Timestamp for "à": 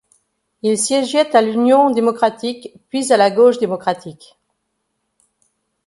1.35-1.43, 3.13-3.17